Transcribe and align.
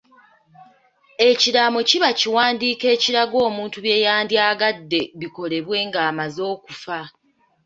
Ekiraamo 1.29 1.79
kiba 1.89 2.09
kiwandiiko 2.19 2.85
ekiraga 2.95 3.37
omuntu 3.47 3.77
bye 3.85 4.01
yandyagadde 4.05 5.01
bikolebwe 5.19 5.77
ng'amaze 5.87 6.41
okufa. 6.53 6.99